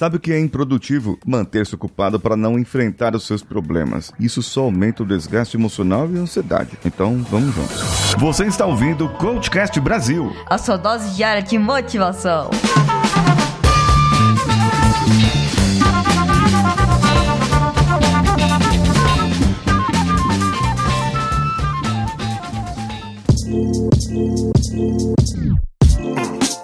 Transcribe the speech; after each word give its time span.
Sabe 0.00 0.16
o 0.16 0.18
que 0.18 0.32
é 0.32 0.40
improdutivo? 0.40 1.18
Manter-se 1.26 1.74
ocupado 1.74 2.18
para 2.18 2.34
não 2.34 2.58
enfrentar 2.58 3.14
os 3.14 3.26
seus 3.26 3.42
problemas. 3.42 4.10
Isso 4.18 4.42
só 4.42 4.62
aumenta 4.62 5.02
o 5.02 5.06
desgaste 5.06 5.58
emocional 5.58 6.08
e 6.10 6.16
a 6.16 6.22
ansiedade. 6.22 6.70
Então, 6.86 7.22
vamos 7.30 7.54
juntos. 7.54 8.14
Você 8.18 8.46
está 8.46 8.64
ouvindo 8.64 9.04
o 9.04 9.08
Coachcast 9.10 9.78
Brasil. 9.78 10.34
A 10.46 10.56
sua 10.56 10.78
dose 10.78 11.14
diária 11.14 11.42
de 11.42 11.58
motivação. 11.58 12.48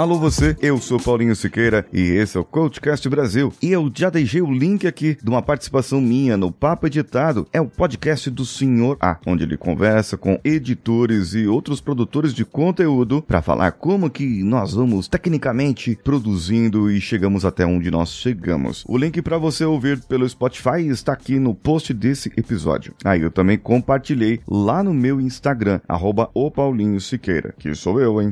Alô 0.00 0.18
você, 0.18 0.56
eu 0.62 0.78
sou 0.78 0.98
Paulinho 0.98 1.36
Siqueira 1.36 1.84
e 1.92 2.00
esse 2.00 2.34
é 2.34 2.40
o 2.40 2.44
Coachcast 2.44 3.06
Brasil. 3.06 3.52
E 3.60 3.70
eu 3.70 3.92
já 3.94 4.08
deixei 4.08 4.40
o 4.40 4.50
link 4.50 4.86
aqui 4.86 5.18
de 5.22 5.28
uma 5.28 5.42
participação 5.42 6.00
minha 6.00 6.38
no 6.38 6.50
Papo 6.50 6.86
Editado. 6.86 7.46
É 7.52 7.60
o 7.60 7.66
podcast 7.66 8.30
do 8.30 8.46
Senhor 8.46 8.96
A, 8.98 9.18
onde 9.26 9.44
ele 9.44 9.58
conversa 9.58 10.16
com 10.16 10.40
editores 10.42 11.34
e 11.34 11.46
outros 11.46 11.82
produtores 11.82 12.32
de 12.32 12.46
conteúdo 12.46 13.20
para 13.20 13.42
falar 13.42 13.72
como 13.72 14.08
que 14.08 14.42
nós 14.42 14.72
vamos 14.72 15.06
tecnicamente 15.06 15.98
produzindo 16.02 16.90
e 16.90 16.98
chegamos 16.98 17.44
até 17.44 17.66
onde 17.66 17.90
nós 17.90 18.10
chegamos. 18.10 18.86
O 18.88 18.96
link 18.96 19.20
para 19.20 19.36
você 19.36 19.66
ouvir 19.66 20.00
pelo 20.04 20.26
Spotify 20.26 20.88
está 20.88 21.12
aqui 21.12 21.38
no 21.38 21.54
post 21.54 21.92
desse 21.92 22.32
episódio. 22.38 22.94
Aí 23.04 23.20
eu 23.20 23.30
também 23.30 23.58
compartilhei 23.58 24.40
lá 24.48 24.82
no 24.82 24.94
meu 24.94 25.20
Instagram, 25.20 25.78
arroba 25.86 26.30
o 26.32 26.50
Paulinho 26.50 26.98
Siqueira, 27.02 27.54
que 27.58 27.74
sou 27.74 28.00
eu, 28.00 28.22
hein? 28.22 28.30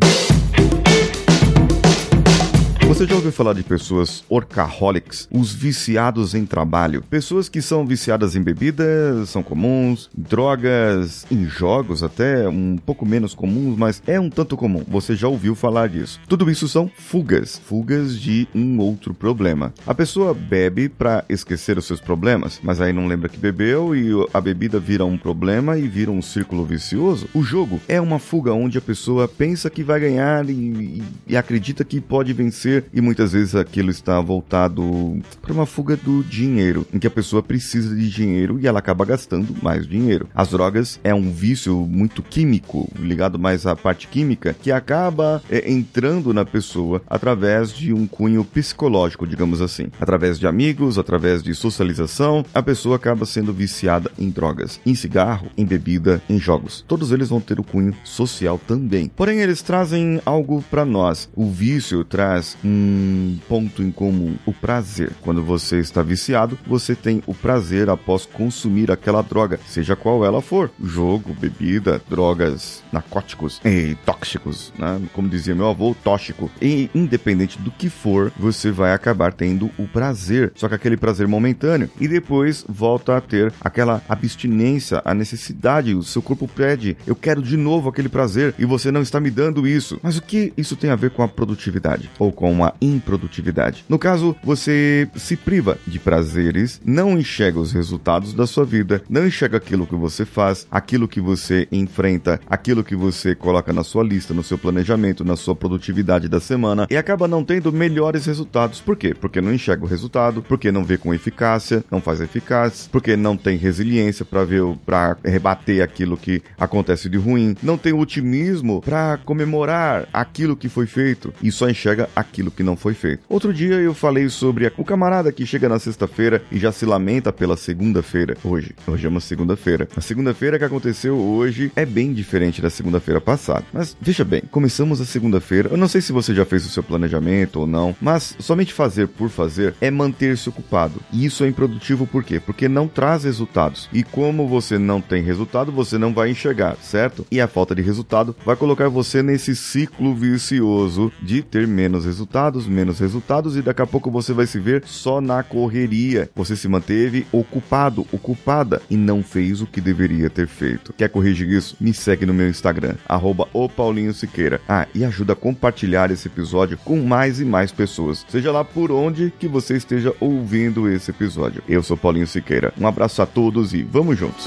Você 2.89 3.07
já 3.07 3.15
ouviu 3.17 3.31
falar 3.31 3.53
de 3.53 3.63
pessoas 3.63 4.25
orcaholics, 4.31 5.29
os 5.31 5.53
viciados 5.53 6.35
em 6.35 6.47
trabalho? 6.47 7.03
Pessoas 7.03 7.47
que 7.47 7.61
são 7.61 7.87
viciadas 7.87 8.35
em 8.35 8.43
bebidas, 8.43 9.29
são 9.29 9.43
comuns, 9.43 10.09
drogas, 10.17 11.27
em 11.31 11.45
jogos 11.45 12.03
até 12.03 12.49
um 12.49 12.79
pouco 12.79 13.05
menos 13.05 13.35
comuns, 13.35 13.77
mas 13.77 14.03
é 14.07 14.19
um 14.19 14.31
tanto 14.31 14.57
comum. 14.57 14.83
Você 14.89 15.15
já 15.15 15.29
ouviu 15.29 15.55
falar 15.55 15.91
disso? 15.91 16.19
Tudo 16.27 16.51
isso 16.51 16.67
são 16.67 16.91
fugas, 16.97 17.61
fugas 17.63 18.19
de 18.19 18.49
um 18.55 18.79
outro 18.79 19.13
problema. 19.13 19.73
A 19.87 19.95
pessoa 19.95 20.33
bebe 20.33 20.89
para 20.89 21.27
esquecer 21.29 21.77
os 21.77 21.85
seus 21.85 22.01
problemas, 22.01 22.59
mas 22.63 22.81
aí 22.81 22.93
não 22.93 23.07
lembra 23.07 23.29
que 23.29 23.39
bebeu 23.39 23.95
e 23.95 24.09
a 24.33 24.41
bebida 24.41 24.81
vira 24.81 25.05
um 25.05 25.19
problema 25.19 25.77
e 25.77 25.87
vira 25.87 26.11
um 26.11 26.23
círculo 26.23 26.65
vicioso. 26.65 27.29
O 27.35 27.43
jogo 27.43 27.83
é 27.87 28.01
uma 28.01 28.19
fuga 28.19 28.55
onde 28.55 28.79
a 28.79 28.81
pessoa 28.83 29.29
pensa 29.29 29.69
que 29.69 29.85
vai 29.85 30.01
ganhar 30.01 30.49
e, 30.49 30.55
e, 30.55 31.03
e 31.29 31.37
acredita 31.37 31.85
que 31.85 32.01
pode 32.01 32.33
vencer 32.33 32.78
e 32.93 33.01
muitas 33.01 33.33
vezes 33.33 33.55
aquilo 33.55 33.91
está 33.91 34.21
voltado 34.21 35.19
para 35.41 35.53
uma 35.53 35.67
fuga 35.67 35.97
do 35.97 36.23
dinheiro, 36.23 36.87
em 36.93 36.99
que 36.99 37.07
a 37.07 37.11
pessoa 37.11 37.43
precisa 37.43 37.95
de 37.95 38.09
dinheiro 38.11 38.59
e 38.61 38.67
ela 38.67 38.79
acaba 38.79 39.05
gastando 39.05 39.55
mais 39.63 39.87
dinheiro. 39.87 40.29
As 40.35 40.49
drogas 40.49 41.01
é 41.03 41.15
um 41.15 41.31
vício 41.31 41.77
muito 41.77 42.23
químico, 42.23 42.91
ligado 42.99 43.39
mais 43.39 43.67
à 43.67 43.75
parte 43.75 44.09
química, 44.09 44.55
que 44.55 44.71
acaba 44.71 45.43
é, 45.51 45.71
entrando 45.71 46.33
na 46.33 46.45
pessoa 46.45 47.03
através 47.07 47.73
de 47.73 47.93
um 47.93 48.07
cunho 48.07 48.45
psicológico, 48.45 49.27
digamos 49.27 49.61
assim. 49.61 49.87
Através 50.01 50.39
de 50.39 50.47
amigos, 50.47 50.99
através 50.99 51.43
de 51.43 51.55
socialização, 51.55 52.45
a 52.55 52.63
pessoa 52.63 52.97
acaba 52.97 53.27
sendo 53.27 53.53
viciada 53.53 54.11
em 54.19 54.31
drogas, 54.31 54.81
em 54.85 54.95
cigarro, 54.95 55.49
em 55.57 55.65
bebida, 55.65 56.23
em 56.29 56.39
jogos. 56.39 56.85
Todos 56.87 57.13
eles 57.13 57.29
vão 57.29 57.41
ter 57.41 57.59
o 57.59 57.65
cunho 57.65 57.95
social 58.05 58.61
também. 58.67 59.11
Porém, 59.15 59.41
eles 59.41 59.63
trazem 59.63 60.21
algo 60.25 60.63
para 60.71 60.85
nós. 60.85 61.29
O 61.35 61.51
vício 61.51 62.05
traz 62.05 62.57
um 62.69 63.39
ponto 63.49 63.83
em 63.83 63.91
comum: 63.91 64.37
o 64.45 64.53
prazer. 64.53 65.13
Quando 65.23 65.43
você 65.43 65.79
está 65.79 66.03
viciado, 66.03 66.59
você 66.67 66.95
tem 66.95 67.23
o 67.27 67.35
prazer 67.35 67.89
após 67.89 68.27
consumir 68.27 68.91
aquela 68.91 69.23
droga, 69.23 69.59
seja 69.67 69.97
qual 69.97 70.25
ela 70.25 70.43
for: 70.43 70.71
jogo, 70.83 71.35
bebida, 71.35 72.01
drogas, 72.09 72.83
narcóticos 72.93 73.61
e 73.65 73.97
tóxicos, 74.05 74.73
né? 74.79 75.01
Como 75.13 75.29
dizia 75.29 75.55
meu 75.55 75.69
avô, 75.69 75.97
tóxico. 76.05 76.51
E 76.61 76.91
independente 76.95 77.59
do 77.59 77.71
que 77.71 77.89
for, 77.89 78.33
você 78.39 78.71
vai 78.71 78.93
acabar 78.93 79.33
tendo 79.33 79.71
o 79.79 79.87
prazer, 79.87 80.53
só 80.55 80.69
que 80.69 80.75
aquele 80.75 80.97
prazer 80.97 81.27
momentâneo, 81.27 81.91
e 82.01 82.07
depois 82.07 82.65
volta 82.69 83.17
a 83.17 83.21
ter 83.21 83.53
aquela 83.61 84.03
abstinência, 84.09 85.01
a 85.05 85.15
necessidade, 85.15 85.95
o 85.95 86.03
seu 86.03 86.21
corpo 86.21 86.47
pede, 86.47 86.97
eu 87.07 87.15
quero 87.15 87.43
de 87.43 87.57
novo 87.57 87.89
aquele 87.89 88.09
prazer 88.09 88.55
e 88.59 88.65
você 88.65 88.91
não 88.91 89.03
está 89.03 89.21
me 89.21 89.31
dando 89.31 89.67
isso. 89.67 89.99
Mas 90.03 90.17
o 90.17 90.23
que 90.23 90.53
isso 90.57 90.77
tem 90.77 90.91
a 90.91 90.97
ver 90.97 91.11
com 91.11 91.23
a 91.23 91.29
produtividade 91.29 92.11
ou 92.19 92.33
com 92.33 92.58
a 92.65 92.75
improdutividade. 92.81 93.85
No 93.89 93.99
caso, 93.99 94.37
você 94.43 95.09
se 95.17 95.37
priva 95.37 95.79
de 95.87 95.99
prazeres, 95.99 96.81
não 96.85 97.19
enxerga 97.19 97.59
os 97.59 97.73
resultados 97.73 98.33
da 98.35 98.47
sua 98.47 98.65
vida, 98.65 99.03
não 99.09 99.27
enxerga 99.27 99.57
aquilo 99.57 99.87
que 99.87 99.95
você 99.95 100.25
faz, 100.25 100.67
aquilo 100.71 101.09
que 101.09 101.21
você 101.21 101.67
enfrenta, 101.71 102.41
aquilo 102.49 102.85
que 102.85 102.97
você 102.97 103.35
coloca 103.35 103.73
na 103.73 103.85
sua 103.85 104.03
lista, 104.03 104.35
no 104.35 104.43
seu 104.43 104.59
planejamento, 104.59 105.25
na 105.25 105.37
sua 105.37 105.55
produtividade 105.55 106.29
da 106.29 106.41
semana 106.41 106.87
e 106.91 106.97
acaba 106.97 107.29
não 107.29 107.45
tendo 107.45 107.73
melhores 107.73 108.27
resultados. 108.27 108.81
Por 108.81 108.97
quê? 108.97 109.15
Porque 109.15 109.41
não 109.41 109.53
enxerga 109.53 109.85
o 109.85 109.89
resultado, 109.89 110.43
porque 110.43 110.73
não 110.73 110.85
vê 110.85 110.99
com 110.99 111.15
eficácia, 111.15 111.85
não 111.91 112.01
faz 112.01 112.21
eficaz, 112.21 112.89
porque 112.91 113.17
não 113.17 113.37
tem 113.37 113.57
resiliência 113.57 114.25
para 114.25 114.45
ver, 114.45 114.63
para 114.85 115.17
rebater 115.25 115.83
aquilo 115.83 116.17
que 116.17 116.43
acontece 116.59 117.09
de 117.09 117.17
ruim, 117.17 117.57
não 117.63 117.79
tem 117.79 117.93
otimismo 117.93 118.81
para 118.81 119.19
comemorar 119.25 120.09
aquilo 120.13 120.57
que 120.57 120.69
foi 120.69 120.87
feito 120.87 121.33
e 121.43 121.51
só 121.51 121.69
enxerga 121.69 122.09
aquilo 122.15 122.48
que 122.51 122.63
não 122.63 122.77
foi 122.77 122.95
feito. 122.95 123.23
Outro 123.29 123.53
dia 123.53 123.75
eu 123.77 123.95
falei 123.95 124.29
sobre 124.29 124.73
o 124.77 124.85
camarada 124.85 125.33
que 125.33 125.47
chega 125.47 125.69
na 125.69 125.79
sexta-feira 125.79 126.43
e 126.51 126.59
já 126.59 126.73
se 126.73 126.87
lamenta 126.87 127.33
pela 127.33 127.57
segunda-feira. 127.57 128.37
Hoje, 128.45 128.75
hoje 128.87 129.07
é 129.07 129.09
uma 129.09 129.21
segunda-feira. 129.21 129.89
A 129.97 130.01
segunda-feira 130.01 130.59
que 130.59 130.65
aconteceu 130.65 131.17
hoje 131.17 131.73
é 131.75 131.85
bem 131.85 132.13
diferente 132.13 132.63
da 132.63 132.71
segunda-feira 132.71 133.21
passada. 133.21 133.65
Mas 133.73 133.97
veja 134.01 134.25
bem, 134.25 134.43
começamos 134.51 135.01
a 135.01 135.05
segunda-feira. 135.05 135.71
Eu 135.71 135.77
não 135.77 135.89
sei 135.89 136.01
se 136.01 136.13
você 136.13 136.35
já 136.35 136.45
fez 136.45 136.65
o 136.67 136.71
seu 136.71 136.83
planejamento 136.83 137.61
ou 137.61 137.67
não, 137.67 137.95
mas 138.01 138.37
somente 138.39 138.73
fazer 138.73 139.09
por 139.09 139.29
fazer 139.29 139.75
é 139.81 139.91
manter-se 139.91 140.49
ocupado. 140.49 141.01
E 141.13 141.25
isso 141.25 141.45
é 141.45 141.49
improdutivo 141.49 142.07
por 142.07 142.25
quê? 142.25 142.41
Porque 142.41 142.69
não 142.69 142.89
traz 142.89 143.25
resultados. 143.25 143.89
E 143.93 144.03
como 144.03 144.49
você 144.49 144.79
não 144.79 145.01
tem 145.01 145.23
resultado, 145.23 145.73
você 145.73 145.99
não 145.99 146.13
vai 146.13 146.31
enxergar, 146.31 146.77
certo? 146.77 147.27
E 147.31 147.41
a 147.41 147.49
falta 147.49 147.75
de 147.75 147.83
resultado 147.83 148.35
vai 148.45 148.57
colocar 148.57 148.89
você 148.89 149.23
nesse 149.23 149.55
ciclo 149.55 150.15
vicioso 150.15 151.13
de 151.23 151.43
ter 151.43 151.67
menos 151.67 152.05
resultados, 152.05 152.29
menos 152.67 153.01
resultados 153.01 153.57
e 153.57 153.63
daqui 153.63 153.83
a 153.83 153.87
pouco 153.87 154.11
você 154.11 154.33
vai 154.33 154.47
se 154.47 154.59
ver 154.59 154.83
só 154.85 155.21
na 155.21 155.43
correria. 155.43 156.31
Você 156.35 156.55
se 156.55 156.69
manteve 156.69 157.27
ocupado, 157.33 158.07
ocupada 158.13 158.81
e 158.89 158.97
não 158.97 159.23
fez 159.23 159.61
o 159.61 159.67
que 159.67 159.81
deveria 159.81 160.31
ter 160.31 160.47
feito. 160.47 160.93
Quer 160.93 161.09
corrigir 161.09 161.49
isso? 161.49 161.77
Me 161.81 161.93
segue 161.93 162.25
no 162.25 162.35
meu 162.35 162.49
Instagram, 162.49 162.95
arroba 163.09 163.49
o 163.53 163.69
Paulinho 163.69 164.15
Siqueira. 164.15 164.61
Ah, 164.69 164.87
e 164.95 165.05
ajuda 165.05 165.33
a 165.33 165.37
compartilhar 165.37 166.11
esse 166.11 166.29
episódio 166.29 166.79
com 166.85 167.01
mais 167.01 167.41
e 167.41 167.45
mais 167.45 167.73
pessoas. 167.73 168.25
Seja 168.29 168.53
lá 168.53 168.65
por 168.65 168.93
onde 168.93 169.33
que 169.39 169.49
você 169.49 169.77
esteja 169.77 170.15
ouvindo 170.21 170.89
esse 170.89 171.11
episódio. 171.11 171.63
Eu 171.69 171.83
sou 171.83 171.97
Paulinho 171.97 172.27
Siqueira. 172.27 172.73
Um 172.79 172.87
abraço 172.87 173.21
a 173.21 173.27
todos 173.27 173.75
e 173.75 173.83
vamos 173.83 174.19
juntos. 174.19 174.47